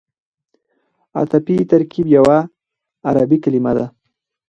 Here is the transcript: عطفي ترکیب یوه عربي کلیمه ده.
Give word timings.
عطفي 1.19 1.57
ترکیب 1.71 2.05
یوه 2.17 2.37
عربي 3.09 3.37
کلیمه 3.43 3.71
ده. 3.77 3.85